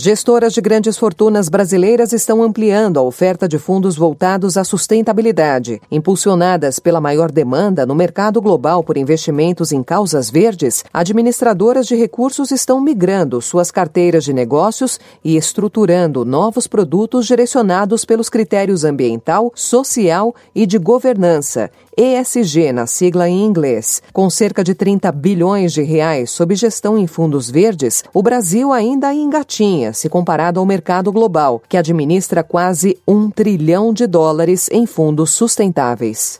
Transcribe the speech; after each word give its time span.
Gestoras 0.00 0.54
de 0.54 0.60
grandes 0.60 0.96
fortunas 0.96 1.48
brasileiras 1.48 2.12
estão 2.12 2.40
ampliando 2.40 3.00
a 3.00 3.02
oferta 3.02 3.48
de 3.48 3.58
fundos 3.58 3.96
voltados 3.96 4.56
à 4.56 4.62
sustentabilidade. 4.62 5.82
Impulsionadas 5.90 6.78
pela 6.78 7.00
maior 7.00 7.32
demanda 7.32 7.84
no 7.84 7.96
mercado 7.96 8.40
global 8.40 8.84
por 8.84 8.96
investimentos 8.96 9.72
em 9.72 9.82
causas 9.82 10.30
verdes, 10.30 10.84
administradoras 10.92 11.84
de 11.88 11.96
recursos 11.96 12.52
estão 12.52 12.80
migrando 12.80 13.42
suas 13.42 13.72
carteiras 13.72 14.22
de 14.22 14.32
negócios 14.32 15.00
e 15.24 15.36
estruturando 15.36 16.24
novos 16.24 16.68
produtos 16.68 17.26
direcionados 17.26 18.04
pelos 18.04 18.28
critérios 18.28 18.84
ambiental, 18.84 19.50
social 19.52 20.32
e 20.54 20.64
de 20.64 20.78
governança, 20.78 21.72
ESG 22.00 22.72
na 22.72 22.86
sigla 22.86 23.28
em 23.28 23.44
inglês. 23.44 24.00
Com 24.12 24.30
cerca 24.30 24.62
de 24.62 24.72
30 24.72 25.10
bilhões 25.10 25.72
de 25.72 25.82
reais 25.82 26.30
sob 26.30 26.54
gestão 26.54 26.96
em 26.96 27.08
fundos 27.08 27.50
verdes, 27.50 28.04
o 28.14 28.22
Brasil 28.22 28.72
ainda 28.72 29.12
engatinha 29.12 29.92
se 29.92 30.08
comparado 30.08 30.60
ao 30.60 30.66
mercado 30.66 31.10
global, 31.10 31.60
que 31.68 31.76
administra 31.76 32.44
quase 32.44 32.96
um 33.06 33.28
trilhão 33.28 33.92
de 33.92 34.06
dólares 34.06 34.68
em 34.70 34.86
fundos 34.86 35.30
sustentáveis. 35.30 36.38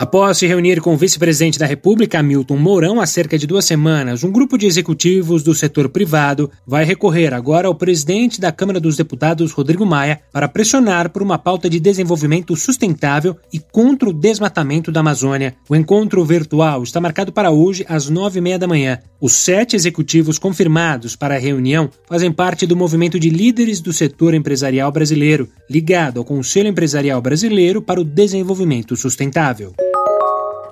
Após 0.00 0.38
se 0.38 0.46
reunir 0.46 0.80
com 0.80 0.94
o 0.94 0.96
vice-presidente 0.96 1.58
da 1.58 1.66
República, 1.66 2.20
Hamilton 2.20 2.56
Mourão, 2.56 3.02
há 3.02 3.06
cerca 3.06 3.36
de 3.36 3.46
duas 3.46 3.66
semanas, 3.66 4.24
um 4.24 4.32
grupo 4.32 4.56
de 4.56 4.64
executivos 4.64 5.42
do 5.42 5.54
setor 5.54 5.90
privado 5.90 6.50
vai 6.66 6.86
recorrer 6.86 7.34
agora 7.34 7.68
ao 7.68 7.74
presidente 7.74 8.40
da 8.40 8.50
Câmara 8.50 8.80
dos 8.80 8.96
Deputados, 8.96 9.52
Rodrigo 9.52 9.84
Maia, 9.84 10.18
para 10.32 10.48
pressionar 10.48 11.10
por 11.10 11.20
uma 11.20 11.36
pauta 11.36 11.68
de 11.68 11.78
desenvolvimento 11.78 12.56
sustentável 12.56 13.36
e 13.52 13.58
contra 13.58 14.08
o 14.08 14.12
desmatamento 14.14 14.90
da 14.90 15.00
Amazônia. 15.00 15.54
O 15.68 15.76
encontro 15.76 16.24
virtual 16.24 16.82
está 16.82 16.98
marcado 16.98 17.30
para 17.30 17.50
hoje, 17.50 17.84
às 17.86 18.08
nove 18.08 18.38
e 18.38 18.40
meia 18.42 18.58
da 18.58 18.66
manhã. 18.66 19.00
Os 19.20 19.34
sete 19.34 19.76
executivos 19.76 20.38
confirmados 20.38 21.14
para 21.14 21.34
a 21.34 21.38
reunião 21.38 21.90
fazem 22.08 22.32
parte 22.32 22.66
do 22.66 22.74
movimento 22.74 23.20
de 23.20 23.28
líderes 23.28 23.82
do 23.82 23.92
setor 23.92 24.32
empresarial 24.32 24.90
brasileiro, 24.90 25.46
ligado 25.68 26.20
ao 26.20 26.24
Conselho 26.24 26.70
Empresarial 26.70 27.20
Brasileiro 27.20 27.82
para 27.82 28.00
o 28.00 28.04
Desenvolvimento 28.04 28.96
Sustentável. 28.96 29.74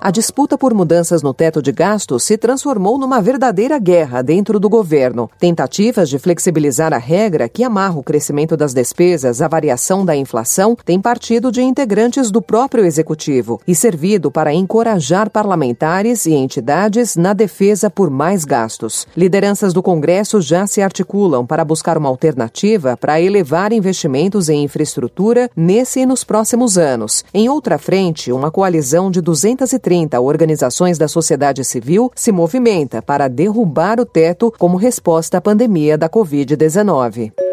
A 0.01 0.11
disputa 0.11 0.57
por 0.57 0.73
mudanças 0.73 1.21
no 1.21 1.33
teto 1.33 1.61
de 1.61 1.73
gastos 1.73 2.23
se 2.23 2.37
transformou 2.37 2.97
numa 2.97 3.21
verdadeira 3.21 3.77
guerra 3.77 4.21
dentro 4.21 4.57
do 4.57 4.69
governo. 4.69 5.29
Tentativas 5.37 6.07
de 6.07 6.17
flexibilizar 6.17 6.93
a 6.93 6.97
regra 6.97 7.49
que 7.49 7.65
amarra 7.65 7.99
o 7.99 8.03
crescimento 8.03 8.55
das 8.55 8.73
despesas 8.73 9.41
à 9.41 9.47
variação 9.49 10.05
da 10.05 10.15
inflação 10.15 10.73
têm 10.85 11.01
partido 11.01 11.51
de 11.51 11.61
integrantes 11.61 12.31
do 12.31 12.41
próprio 12.41 12.85
executivo 12.85 13.59
e 13.67 13.75
servido 13.75 14.31
para 14.31 14.53
encorajar 14.53 15.29
parlamentares 15.29 16.25
e 16.25 16.31
entidades 16.31 17.17
na 17.17 17.33
defesa 17.33 17.89
por 17.89 18.09
mais 18.09 18.45
gastos. 18.45 19.05
Lideranças 19.17 19.73
do 19.73 19.83
Congresso 19.83 20.39
já 20.39 20.65
se 20.65 20.81
articulam 20.81 21.45
para 21.45 21.65
buscar 21.65 21.97
uma 21.97 22.07
alternativa 22.07 22.95
para 22.95 23.19
elevar 23.19 23.73
investimentos 23.73 24.47
em 24.47 24.63
infraestrutura 24.63 25.51
nesse 25.53 25.99
e 25.99 26.05
nos 26.05 26.23
próximos 26.23 26.77
anos. 26.77 27.25
Em 27.33 27.49
outra 27.49 27.77
frente, 27.77 28.31
uma 28.31 28.49
coalizão 28.49 29.11
de 29.11 29.19
230 29.19 29.88
30 29.89 30.21
organizações 30.21 30.99
da 30.99 31.07
sociedade 31.07 31.65
civil 31.65 32.11
se 32.13 32.31
movimenta 32.31 33.01
para 33.01 33.27
derrubar 33.27 33.99
o 33.99 34.05
teto 34.05 34.53
como 34.55 34.77
resposta 34.77 35.39
à 35.39 35.41
pandemia 35.41 35.97
da 35.97 36.07
Covid-19. 36.07 37.48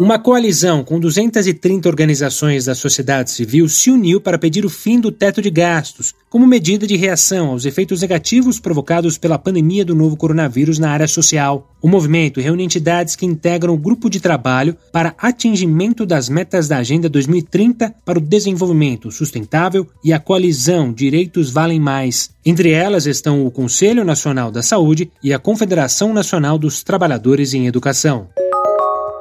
Uma 0.00 0.18
coalizão 0.18 0.82
com 0.82 0.98
230 0.98 1.86
organizações 1.86 2.64
da 2.64 2.74
sociedade 2.74 3.30
civil 3.30 3.68
se 3.68 3.90
uniu 3.90 4.18
para 4.18 4.38
pedir 4.38 4.64
o 4.64 4.70
fim 4.70 4.98
do 4.98 5.12
teto 5.12 5.42
de 5.42 5.50
gastos, 5.50 6.14
como 6.30 6.46
medida 6.46 6.86
de 6.86 6.96
reação 6.96 7.48
aos 7.48 7.66
efeitos 7.66 8.00
negativos 8.00 8.58
provocados 8.58 9.18
pela 9.18 9.38
pandemia 9.38 9.84
do 9.84 9.94
novo 9.94 10.16
coronavírus 10.16 10.78
na 10.78 10.90
área 10.90 11.06
social. 11.06 11.70
O 11.82 11.86
movimento 11.86 12.40
reúne 12.40 12.64
entidades 12.64 13.14
que 13.14 13.26
integram 13.26 13.74
o 13.74 13.76
grupo 13.76 14.08
de 14.08 14.20
trabalho 14.20 14.74
para 14.90 15.14
atingimento 15.18 16.06
das 16.06 16.30
metas 16.30 16.66
da 16.66 16.78
Agenda 16.78 17.06
2030 17.06 17.94
para 18.02 18.18
o 18.18 18.22
desenvolvimento 18.22 19.10
sustentável 19.10 19.86
e 20.02 20.14
a 20.14 20.18
coalizão 20.18 20.94
Direitos 20.94 21.50
Valem 21.50 21.78
Mais. 21.78 22.30
Entre 22.42 22.70
elas 22.70 23.04
estão 23.04 23.44
o 23.44 23.50
Conselho 23.50 24.02
Nacional 24.02 24.50
da 24.50 24.62
Saúde 24.62 25.10
e 25.22 25.34
a 25.34 25.38
Confederação 25.38 26.14
Nacional 26.14 26.56
dos 26.58 26.82
Trabalhadores 26.82 27.52
em 27.52 27.66
Educação. 27.66 28.30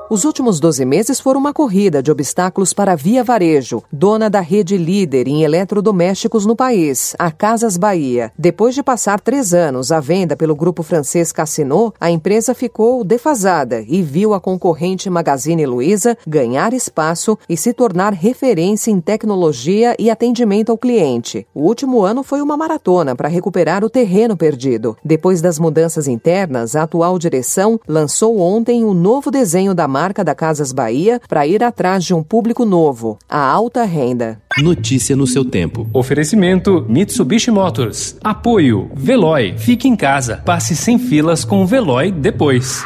Os 0.10 0.26
últimos 0.26 0.60
12 0.60 0.86
meses 0.86 1.20
foram 1.20 1.40
uma 1.40 1.54
corrida 1.54 2.02
de 2.02 2.10
obstáculos 2.10 2.74
para 2.74 2.94
a 2.94 2.96
Via 2.96 3.24
Varejo, 3.24 3.84
dona 3.92 4.28
da 4.28 4.40
rede 4.40 4.76
líder 4.76 5.28
em 5.28 5.44
eletrodomésticos 5.44 6.48
no 6.48 6.56
país, 6.56 7.16
a 7.20 7.30
Casas 7.30 7.78
Bahia. 7.78 8.32
Depois 8.36 8.74
de 8.74 8.82
passar 8.82 9.20
três 9.20 9.54
anos 9.54 9.92
à 9.92 10.00
venda 10.00 10.36
pelo 10.36 10.56
grupo 10.56 10.82
francês 10.82 11.32
Casino, 11.32 11.94
a 12.02 12.10
empresa 12.10 12.56
ficou 12.56 13.04
defasada 13.04 13.86
e 13.88 14.02
viu 14.02 14.34
a 14.34 14.40
concorrente 14.40 15.12
Magazine 15.12 15.64
Luiza 15.68 16.18
ganhar 16.26 16.74
espaço 16.74 17.38
e 17.48 17.56
se 17.56 17.72
tornar 17.72 18.12
referência 18.12 18.90
em 18.90 19.00
tecnologia 19.00 19.96
e 20.00 20.10
atendimento 20.10 20.72
ao 20.72 20.78
cliente. 20.80 21.46
O 21.54 21.68
último 21.68 22.02
ano 22.02 22.24
foi 22.24 22.42
uma 22.42 22.58
maratona 22.58 23.16
para 23.16 23.30
recuperar 23.30 23.84
o 23.84 23.90
terreno 23.92 24.36
perdido. 24.36 24.98
Depois 25.06 25.40
das 25.40 25.60
mudanças 25.60 26.08
internas, 26.08 26.76
a 26.76 26.82
atual 26.82 27.20
direção 27.20 27.80
lançou 27.88 28.40
ontem 28.40 28.84
o 28.84 28.90
um 28.90 28.94
novo 28.96 29.30
desenho 29.30 29.76
da 29.76 29.88
marca 29.88 29.99
marca 30.00 30.24
da 30.24 30.34
Casas 30.34 30.72
Bahia 30.72 31.20
para 31.28 31.46
ir 31.46 31.62
atrás 31.62 32.06
de 32.06 32.14
um 32.14 32.24
público 32.24 32.64
novo, 32.64 33.20
a 33.28 33.38
alta 33.38 33.84
renda. 33.84 34.40
Notícia 34.58 35.14
no 35.14 35.28
seu 35.28 35.44
tempo. 35.44 35.90
Oferecimento 35.94 36.86
Mitsubishi 36.88 37.52
Motors. 37.52 38.16
Apoio 38.24 38.90
Veloy. 38.94 39.58
Fique 39.58 39.90
em 39.90 39.98
casa. 39.98 40.38
Passe 40.46 40.74
sem 40.74 40.98
filas 40.98 41.44
com 41.44 41.62
o 41.64 41.68
Veloy 41.68 42.14
depois. 42.14 42.82